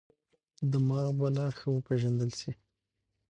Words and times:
دماغ 0.71 1.07
به 1.17 1.27
لا 1.35 1.47
ښه 1.57 1.67
وپېژندل 1.71 2.31
شي. 2.39 2.51